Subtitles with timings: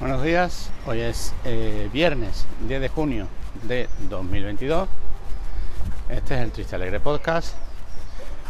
[0.00, 3.26] Buenos días, hoy es eh, viernes 10 de junio
[3.64, 4.88] de 2022.
[6.08, 7.54] Este es el Triste Alegre Podcast,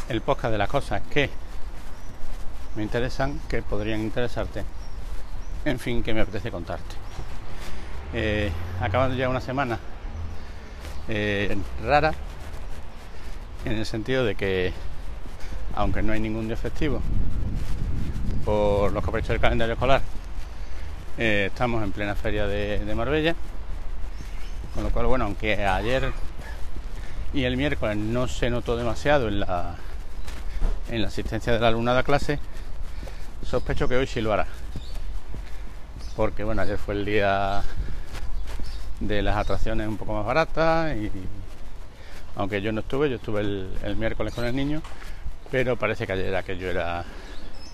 [0.08, 1.28] el podcast de las cosas que
[2.76, 4.62] me interesan, que podrían interesarte,
[5.64, 6.94] en fin, que me apetece contarte.
[8.14, 9.80] Eh, acabando ya una semana
[11.08, 12.14] eh, rara,
[13.64, 14.72] en el sentido de que,
[15.74, 17.00] aunque no hay ningún día festivo,
[18.44, 20.00] por los caprichos del calendario escolar,
[21.20, 23.34] eh, estamos en plena feria de, Marbella,
[24.74, 26.14] con lo cual, bueno, aunque ayer
[27.34, 29.76] y el miércoles no se notó demasiado en la,
[30.88, 32.38] en la asistencia de la alumnada a clase,
[33.44, 34.46] sospecho que hoy sí lo hará.
[36.16, 37.64] Porque, bueno, ayer fue el día
[39.00, 41.10] de las atracciones un poco más baratas y
[42.36, 44.80] aunque yo no estuve, yo estuve el, miércoles con el niño,
[45.50, 47.04] pero parece que ayer aquello era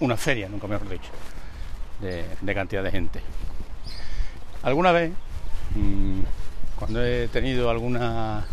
[0.00, 1.10] una feria, nunca mejor dicho
[2.00, 3.20] de, cantidad de gente.
[4.62, 5.12] Alguna vez,
[5.74, 6.20] mm,
[6.78, 8.44] cuando he tenido alguna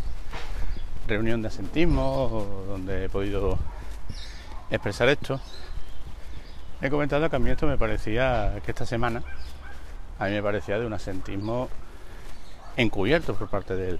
[1.07, 3.57] reunión de asentismo donde he podido
[4.69, 5.39] expresar esto,
[6.81, 9.23] he comentado que a mí esto me parecía que esta semana
[10.19, 11.69] a mí me parecía de un asentismo
[12.77, 13.99] encubierto por parte del,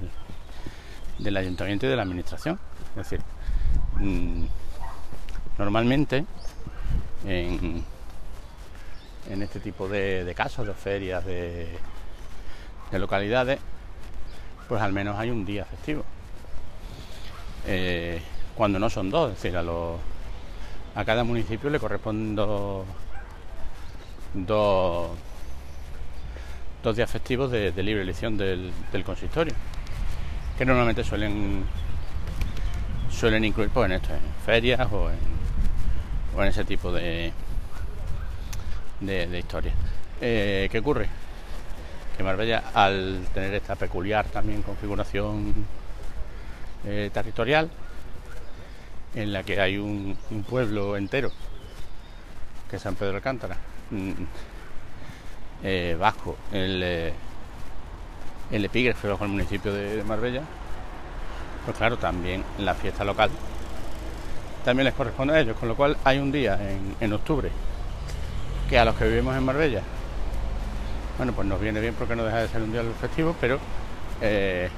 [1.19, 2.59] del ayuntamiento y de la administración.
[2.91, 3.21] Es decir,
[3.97, 4.45] mm,
[5.57, 6.25] normalmente
[7.25, 7.83] en,
[9.29, 11.67] en este tipo de, casos, de ferias, de,
[12.91, 13.59] localidades,
[14.67, 16.03] pues al menos hay un día festivo.
[17.65, 18.21] Eh,
[18.55, 19.97] cuando no son dos, es decir, a, los,
[20.95, 22.85] a cada municipio le corresponden dos,
[24.33, 25.11] dos,
[26.95, 28.71] días festivos de, libre elección del,
[29.05, 29.53] consistorio,
[30.57, 31.63] que normalmente suelen
[33.09, 34.09] suelen incluir pues, en esto,
[34.45, 35.09] ferias o
[36.41, 37.31] en ese tipo de,
[39.05, 39.73] de, historia.
[40.21, 41.07] Eh, ¿Qué ocurre?
[42.15, 45.53] Que Marbella, al tener esta peculiar también configuración
[46.85, 47.69] eh, territorial,
[49.15, 50.17] en la que hay un,
[50.49, 51.31] pueblo entero,
[52.69, 53.57] que es San Pedro de Alcántara,
[53.91, 54.11] mm,
[55.63, 57.13] eh, vasco, el,
[58.51, 60.41] el epígrafe bajo el municipio de, Marbella,
[61.65, 63.31] pues claro, también la fiesta local
[64.65, 67.51] también les corresponde a ellos, con lo cual hay un día en, en octubre
[68.69, 69.81] que a los que vivimos en Marbella,
[71.17, 73.59] bueno, pues nos viene bien porque no deja de ser un día festivo, pero
[74.21, 74.69] eh,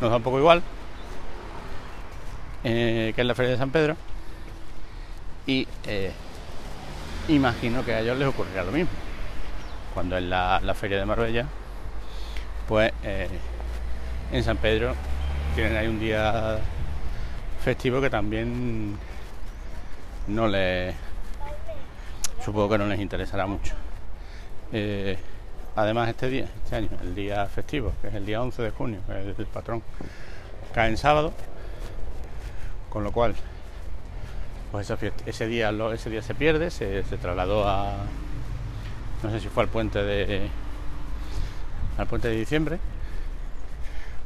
[0.00, 0.62] nos da un poco igual,
[2.64, 3.96] eh, que es la Feria de San Pedro,
[5.46, 6.12] y eh,
[7.28, 8.90] imagino que a ellos les ocurrirá lo mismo.
[9.94, 11.46] Cuando en la, Feria de Marbella,
[12.68, 14.94] pues en San Pedro
[15.54, 16.58] tienen ahí un día
[17.64, 18.98] festivo que también
[20.28, 20.94] no les
[22.46, 23.74] supongo que no les interesará mucho.
[24.72, 25.18] Eh,
[25.74, 29.00] además, este día, este año, el día festivo, que es el día 11 de junio,
[29.08, 29.82] el, el patrón,
[30.72, 31.32] cae en sábado,
[32.88, 33.34] con lo cual,
[34.70, 34.88] pues
[35.26, 37.96] ese día, ese día se pierde, se, trasladó a,
[39.24, 40.48] no sé si fue al puente de,
[41.98, 42.78] al puente de diciembre,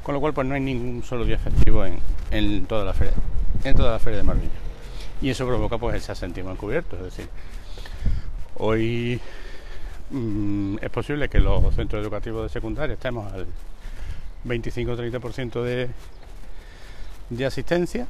[0.02, 1.86] con lo cual, pues no hay ningún solo día festivo
[2.30, 3.14] en, toda la feria,
[3.64, 4.50] en toda la feria de Marbella.
[5.22, 7.28] Y eso provoca pues ese asentismo encubierto, es decir,
[8.62, 9.18] Hoy
[10.10, 13.46] mm, es posible que los centros educativos de secundaria estemos al
[14.44, 15.88] 25-30% de,
[17.30, 18.06] de asistencia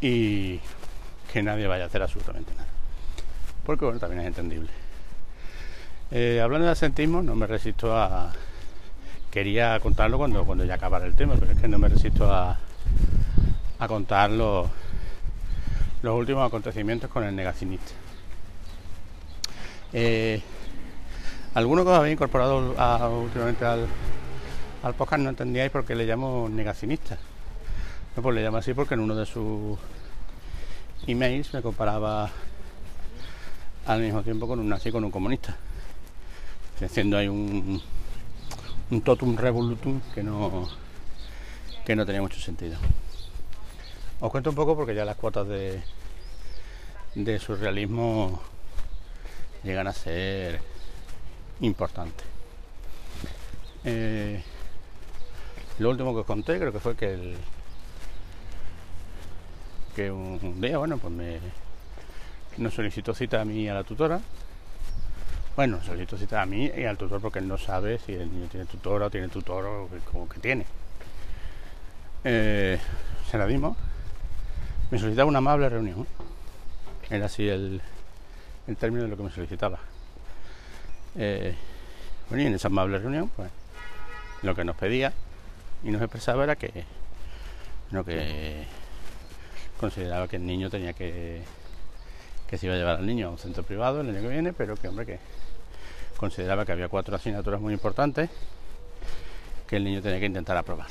[0.00, 0.60] y
[1.32, 2.68] que nadie vaya a hacer absolutamente nada.
[3.66, 4.70] Porque bueno, también es entendible.
[6.12, 8.32] Eh, hablando de asentismo, no me resisto a.
[9.32, 12.60] Quería contarlo cuando, cuando ya acabara el tema, pero es que no me resisto a,
[13.80, 14.68] a contar los,
[16.02, 18.03] los últimos acontecimientos con el negacionista.
[19.96, 20.42] Eh,
[21.54, 22.74] algunos que os habéis incorporado
[23.22, 23.86] últimamente al,
[24.82, 27.16] al, podcast no entendíais por qué le llamo negacionista.
[28.16, 29.78] No, pues le llamo así porque en uno de sus
[31.06, 32.28] emails me comparaba
[33.86, 35.56] al mismo tiempo con un nazi con un comunista.
[36.84, 37.80] Haciendo ahí un,
[38.90, 40.68] un totum revolutum que no,
[41.84, 42.78] que no tenía mucho sentido.
[44.18, 45.80] Os cuento un poco porque ya las cuotas de,
[47.14, 48.53] de surrealismo
[49.64, 50.60] llegan a ser
[51.60, 52.26] importantes.
[53.84, 54.42] Eh,
[55.78, 57.36] lo último que os conté creo que fue que el
[59.94, 61.38] que un día bueno pues me
[62.56, 64.20] nos solicitó cita a mí y a la tutora.
[65.56, 68.48] Bueno solicitó cita a mí y al tutor porque él no sabe si el niño
[68.48, 70.66] tiene tutora o tiene tutor o como que tiene.
[72.24, 72.78] Eh,
[73.30, 73.76] se la dimos.
[74.90, 76.06] Me solicitaba una amable reunión.
[77.10, 77.82] Era así el,
[78.66, 79.78] en términos de lo que me solicitaba.
[81.16, 81.54] Eh,
[82.28, 83.50] Bueno, y en esa amable reunión, pues
[84.42, 85.12] lo que nos pedía
[85.82, 86.84] y nos expresaba era que,
[88.04, 88.64] que
[89.78, 91.42] consideraba que el niño tenía que,
[92.48, 94.52] que se iba a llevar al niño a un centro privado el año que viene,
[94.54, 95.18] pero que, hombre, que
[96.16, 98.30] consideraba que había cuatro asignaturas muy importantes
[99.68, 100.86] que el niño tenía que intentar aprobar.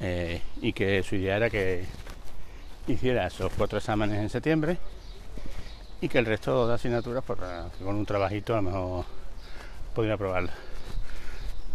[0.00, 1.84] Eh, y que su idea era que
[2.86, 4.78] hiciera esos cuatro exámenes en septiembre
[6.02, 7.38] y que el resto de asignaturas, pues,
[7.82, 9.04] con un trabajito, a lo mejor
[9.94, 10.50] podría aprobarla.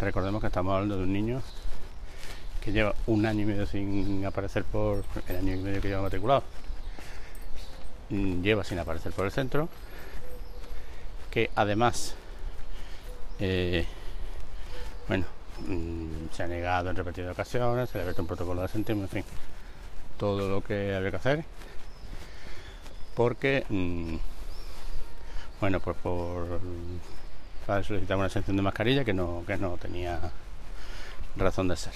[0.02, 1.42] Recordemos que estamos hablando de un niño
[2.62, 6.02] que lleva un año y medio sin aparecer por el año y medio que lleva
[6.02, 6.44] matriculado.
[8.10, 9.70] Mm, lleva sin aparecer por el centro,
[11.32, 12.14] que además,
[13.40, 13.86] eh,
[15.08, 15.26] bueno,
[15.66, 19.04] mm, se ha negado en repetidas ocasiones, se le ha abierto un protocolo de sentismo,
[19.04, 19.24] en fin,
[20.18, 21.46] todo lo que había que hacer,
[23.18, 24.16] porque, mm,
[25.60, 26.62] bueno, pues por
[27.66, 30.20] para solicitar una exención de mascarilla que no, que no tenía
[31.36, 31.94] razón de ser.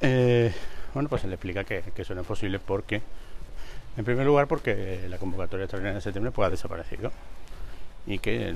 [0.00, 0.54] Eh,
[0.94, 3.02] bueno, pues se le explica que, eso no es posible porque,
[3.96, 7.10] en primer lugar, porque la convocatoria extraordinaria de septiembre pues, ha desaparecido
[8.06, 8.54] y que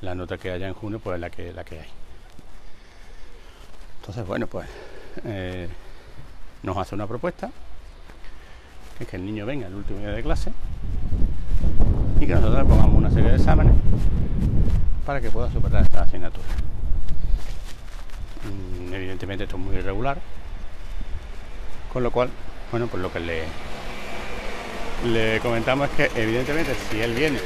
[0.00, 1.88] la nota que haya en junio pues es la que, la que hay.
[4.00, 4.68] Entonces, bueno, pues
[5.24, 5.68] eh,
[6.62, 7.67] nos hace una propuesta, que
[9.00, 10.52] es que el niño venga el último día de clase
[12.20, 13.74] y que nosotros pongamos una serie de exámenes
[15.06, 16.46] para que pueda superar esta asignatura.
[18.44, 20.18] Mm, evidentemente esto es muy irregular,
[21.92, 22.28] con lo cual,
[22.70, 23.42] bueno, pues lo que le,
[25.06, 27.38] le comentamos es que evidentemente si él viene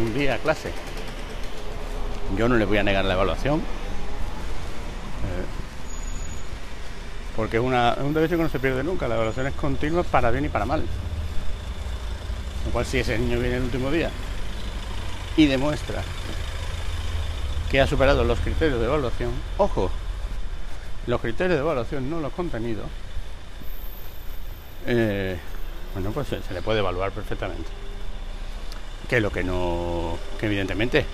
[0.00, 0.70] un día a clase,
[2.36, 3.62] yo no le voy a negar la evaluación,
[7.36, 10.44] porque es, un derecho que no se pierde nunca, la evaluación es continua para bien
[10.44, 10.84] y para mal.
[12.64, 14.10] Lo cual si ese niño viene el último día
[15.36, 16.02] y demuestra
[17.70, 19.90] que ha superado los criterios de evaluación, ojo,
[21.06, 22.86] los criterios de evaluación, no los contenidos,
[24.86, 25.36] eh,
[25.92, 27.68] bueno, pues se, le puede evaluar perfectamente.
[29.08, 31.04] Que lo que no, que evidentemente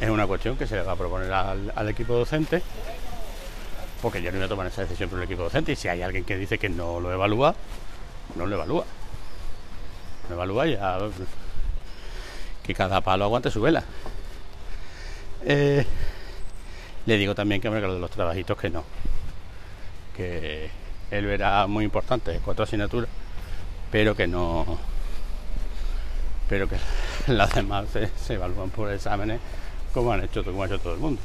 [0.00, 2.62] es una cuestión que se le va a proponer al equipo docente,
[4.04, 6.02] porque yo no voy a tomar esa decisión por el equipo docente, y si hay
[6.02, 7.54] alguien que dice que no lo evalúa,
[8.36, 8.84] no lo evalúa
[10.28, 10.98] me evalúa ya
[12.62, 13.82] que cada palo aguante su vela.
[15.44, 15.86] Eh,
[17.06, 18.84] le digo también que me de los trabajitos que no.
[20.14, 20.70] Que
[21.10, 23.08] él verá muy importante, cuatro asignaturas,
[23.90, 24.78] pero que no.
[26.48, 26.76] Pero que
[27.32, 29.40] las demás se, evalúan por exámenes
[29.94, 31.20] como han hecho todo el mundo.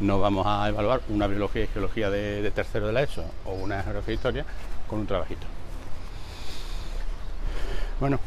[0.00, 3.82] No vamos a evaluar una biología y geología de, tercero de la ESO o una
[3.82, 4.44] geografía e historia
[4.88, 5.46] con un trabajito.
[8.00, 8.18] Bueno,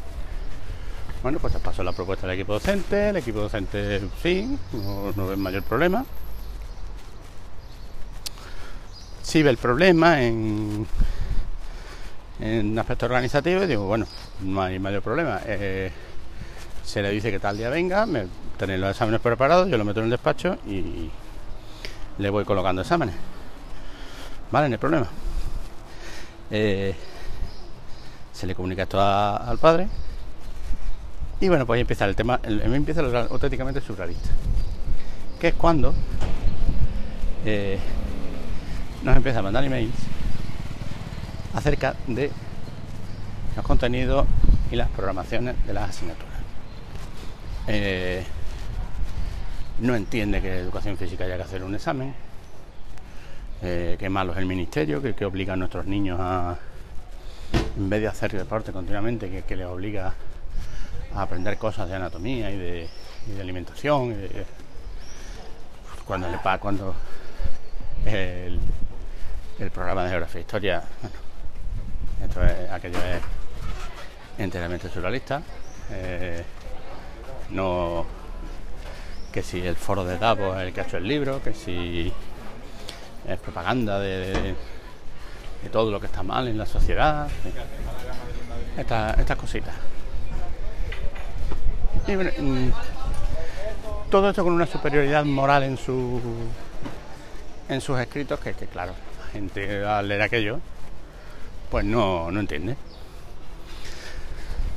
[1.21, 4.57] bueno, pues pasó la propuesta del equipo docente, el equipo docente sí,
[5.15, 6.05] no, ve mayor problema.
[9.23, 10.87] Sí ve el problema en,
[12.39, 14.07] en aspecto organizativo y digo, bueno,
[14.41, 15.41] no hay mayor problema.
[15.45, 15.91] Eh,
[16.85, 18.05] se le dice que tal día venga,
[18.57, 21.09] tenéis los exámenes preparados, yo lo meto en el despacho y
[22.17, 23.15] le voy colocando exámenes.
[24.51, 25.07] Vale, no hay problema.
[26.49, 26.95] Eh,
[28.33, 29.87] se le comunica esto al padre
[31.39, 34.29] y bueno, pues ahí empieza el tema, el, empieza lo auténticamente surrealista,
[35.39, 35.93] que es cuando
[37.45, 37.77] eh,
[39.03, 39.93] nos empieza a mandar emails
[41.53, 42.31] acerca de
[43.55, 44.25] los contenidos
[44.71, 46.37] y las programaciones de las asignaturas.
[47.67, 48.25] Eh,
[49.79, 52.13] no entiende que educación física haya que hacer un examen,
[53.61, 56.57] eh, que malo es el ministerio, que, obliga a nuestros niños a,
[57.77, 60.13] en vez de hacer deporte continuamente, que, que les obliga
[61.13, 62.89] a aprender cosas de anatomía y de,
[63.39, 64.15] alimentación.
[66.05, 66.95] cuando le cuando
[68.05, 68.59] el,
[69.59, 70.83] el programa de geografía e historia,
[72.23, 73.21] esto es, aquello es
[74.37, 75.41] enteramente surrealista.
[75.91, 76.43] Eh,
[77.51, 78.05] no
[79.37, 82.11] que si el foro de Davos es el que ha hecho el libro, que si
[83.27, 84.55] es propaganda de,
[85.71, 87.27] todo lo que está mal en la sociedad,
[88.75, 89.75] estas, cositas.
[92.07, 92.71] Y mm,
[94.09, 96.19] todo esto con una superioridad moral en su
[97.69, 100.59] en sus escritos que, claro, la gente al leer aquello
[101.69, 102.75] pues no, no entiende.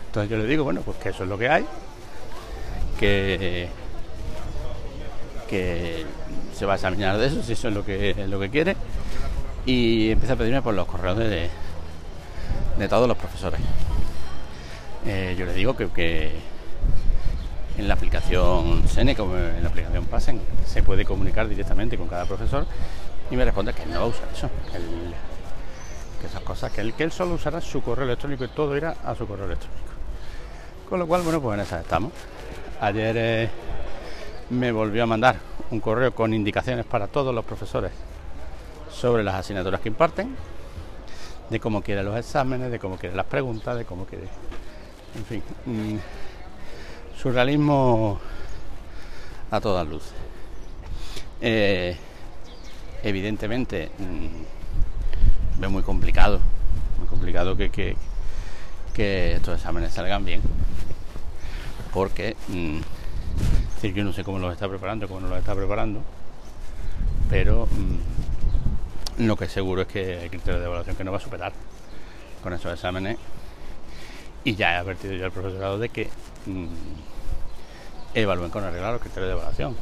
[0.08, 1.64] Entonces yo le digo, bueno, pues que eso es lo que hay,
[2.98, 3.79] que,
[5.50, 6.06] que
[6.54, 8.76] se va a examinar de eso, si eso es lo que, lo que quiere.
[9.66, 11.50] Y empieza a pedirme por los correos de,
[12.78, 13.60] de todos los profesores.
[15.04, 16.30] Eh, yo le digo que, que
[17.76, 22.26] en la aplicación Sene, como en la aplicación Pasen, se puede comunicar directamente con cada
[22.26, 22.66] profesor
[23.30, 24.50] y me responde que él no va a usar eso,
[26.20, 28.96] que, esas cosas, que él, que él solo usará su correo electrónico y todo irá
[29.04, 29.80] a su correo electrónico.
[30.88, 32.12] Con lo cual, bueno, pues en esa estamos.
[32.80, 33.50] Ayer eh,
[34.50, 35.36] me volvió a mandar
[35.70, 37.92] un correo con indicaciones para todos los profesores
[38.90, 40.36] sobre las asignaturas que imparten,
[41.48, 44.26] de cómo quieren los exámenes, de cómo quieren las preguntas, de cómo quiere,
[45.16, 45.96] en fin, mm,
[47.16, 48.20] surrealismo
[49.50, 50.12] a todas luces.
[51.40, 51.96] Eh,
[53.02, 56.40] evidentemente mm, veo muy complicado,
[56.98, 60.42] muy complicado que, que, estos exámenes salgan bien,
[61.94, 62.80] porque mm,
[63.80, 66.02] decir, yo no sé cómo los está preparando, cómo no los está preparando,
[67.30, 71.20] pero mm, lo que seguro es que hay criterios de evaluación que no va a
[71.20, 71.52] superar
[72.42, 73.16] con esos exámenes
[74.44, 76.08] y ya he advertido yo al profesorado de que
[78.14, 79.76] evalúen con arreglar los criterios de evaluación.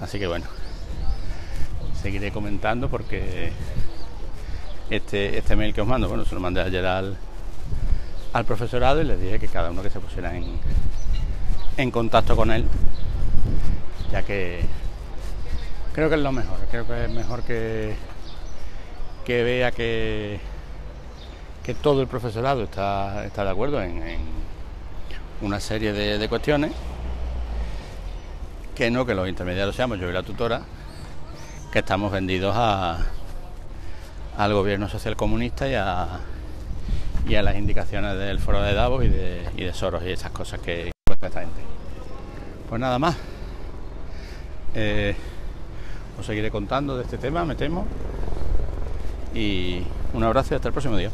[0.00, 0.46] Así que bueno,
[2.00, 3.52] seguiré comentando porque
[4.88, 7.16] este, este mail que os mando, bueno, se lo mandé ayer al,
[8.32, 10.44] al profesorado y les dije que cada uno que se pusiera en,
[11.76, 12.64] en contacto con él,
[14.10, 14.64] ya que
[15.92, 17.94] creo que es lo mejor, creo que es mejor que,
[19.24, 20.40] que vea que,
[21.62, 24.02] que todo el profesorado está, está de acuerdo en,
[25.40, 26.72] una serie de, de cuestiones,
[28.74, 30.62] que no que los intermediarios seamos yo y la tutora,
[31.72, 32.98] que estamos vendidos a,
[34.36, 36.20] al gobierno social comunista y a,
[37.26, 40.30] y a las indicaciones del foro de Davos y de, y de Soros y esas
[40.30, 40.91] cosas que.
[42.72, 43.14] Pues nada más.
[44.74, 45.14] Eh,
[46.18, 47.84] os seguiré contando de este tema, me temo.
[49.34, 49.82] Y
[50.14, 51.10] un abrazo y hasta el próximo día.